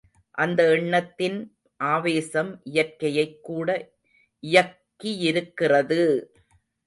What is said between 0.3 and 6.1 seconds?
அந்த எண்ணத்தின் ஆவேசம் இயற்கையைக் கூட இயக்கியிருக்கிறது!